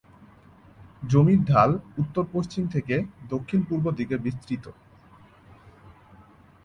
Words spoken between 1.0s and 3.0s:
জমির ঢাল উত্তর-পশ্চিম থেকে